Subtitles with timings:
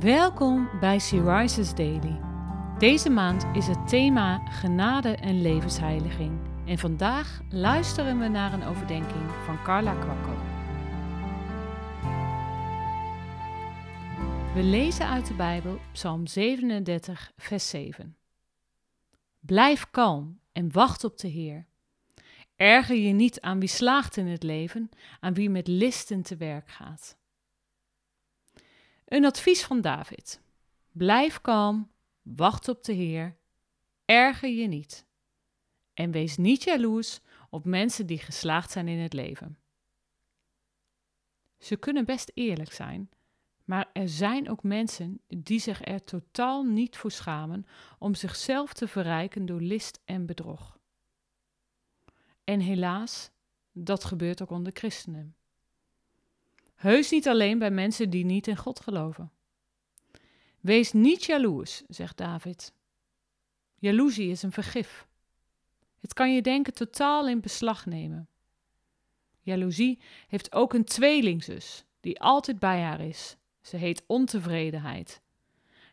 [0.00, 2.20] Welkom bij Sea Rises Daily.
[2.78, 6.40] Deze maand is het thema genade en levensheiliging.
[6.66, 10.34] En vandaag luisteren we naar een overdenking van Carla Kwakko.
[14.54, 18.16] We lezen uit de Bijbel Psalm 37, vers 7.
[19.40, 21.66] Blijf kalm en wacht op de Heer.
[22.56, 24.90] Erger je niet aan wie slaagt in het leven,
[25.20, 27.16] aan wie met listen te werk gaat.
[29.08, 30.40] Een advies van David.
[30.92, 31.90] Blijf kalm,
[32.22, 33.36] wacht op de Heer,
[34.04, 35.06] erger je niet.
[35.94, 39.58] En wees niet jaloers op mensen die geslaagd zijn in het leven.
[41.58, 43.10] Ze kunnen best eerlijk zijn,
[43.64, 47.66] maar er zijn ook mensen die zich er totaal niet voor schamen
[47.98, 50.78] om zichzelf te verrijken door list en bedrog.
[52.44, 53.30] En helaas,
[53.72, 55.37] dat gebeurt ook onder christenen.
[56.78, 59.30] Heus niet alleen bij mensen die niet in God geloven.
[60.60, 62.72] Wees niet jaloers, zegt David.
[63.78, 65.06] Jaloezie is een vergif.
[66.00, 68.28] Het kan je denken totaal in beslag nemen.
[69.40, 73.36] Jaloezie heeft ook een tweelingzus die altijd bij haar is.
[73.60, 75.22] Ze heet ontevredenheid.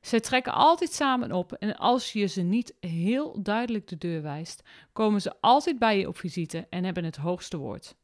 [0.00, 4.62] Zij trekken altijd samen op en als je ze niet heel duidelijk de deur wijst,
[4.92, 7.96] komen ze altijd bij je op visite en hebben het hoogste woord.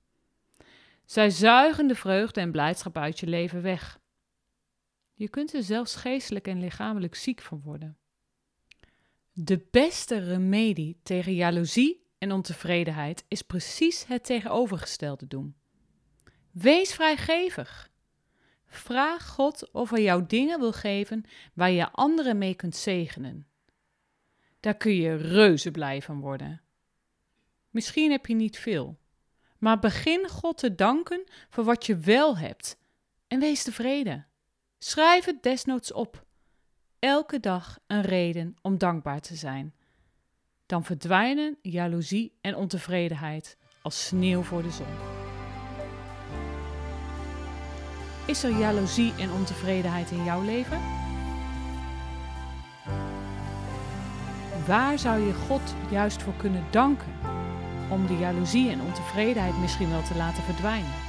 [1.10, 4.00] Zij zuigen de vreugde en blijdschap uit je leven weg.
[5.14, 7.98] Je kunt er zelfs geestelijk en lichamelijk ziek van worden.
[9.32, 15.56] De beste remedie tegen jaloezie en ontevredenheid is precies het tegenovergestelde doen.
[16.50, 17.90] Wees vrijgevig.
[18.66, 21.24] Vraag God of hij jou dingen wil geven
[21.54, 23.46] waar je anderen mee kunt zegenen.
[24.60, 26.62] Daar kun je reuze blij van worden.
[27.70, 28.99] Misschien heb je niet veel,
[29.60, 32.76] maar begin God te danken voor wat je wel hebt
[33.26, 34.26] en wees tevreden.
[34.78, 36.24] Schrijf het desnoods op.
[36.98, 39.74] Elke dag een reden om dankbaar te zijn.
[40.66, 44.86] Dan verdwijnen jaloezie en ontevredenheid als sneeuw voor de zon.
[48.26, 50.80] Is er jaloezie en ontevredenheid in jouw leven?
[54.66, 57.39] Waar zou je God juist voor kunnen danken?
[57.90, 61.08] Om de jaloezie en ontevredenheid misschien wel te laten verdwijnen.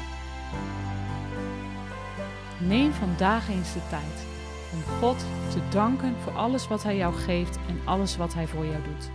[2.60, 4.26] Neem vandaag eens de tijd
[4.74, 5.20] om God
[5.50, 9.10] te danken voor alles wat Hij jou geeft en alles wat Hij voor jou doet.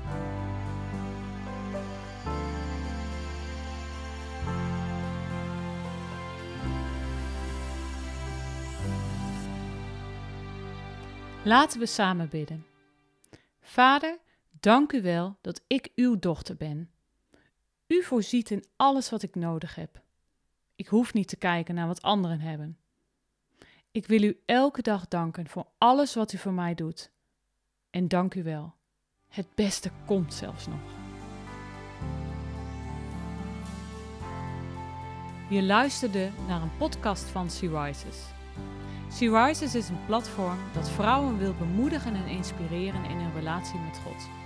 [11.44, 12.66] Laten we samen bidden.
[13.60, 14.19] Vader,
[14.60, 16.91] dank u wel dat ik uw dochter ben
[17.86, 20.02] u voorziet in alles wat ik nodig heb.
[20.76, 22.78] Ik hoef niet te kijken naar wat anderen hebben.
[23.91, 27.10] Ik wil u elke dag danken voor alles wat u voor mij doet.
[27.91, 28.74] En dank u wel.
[29.28, 30.80] Het beste komt zelfs nog.
[35.50, 38.24] Je luisterde naar een podcast van Sea Rises.
[39.08, 43.98] Sea Rises is een platform dat vrouwen wil bemoedigen en inspireren in hun relatie met
[43.98, 44.46] God.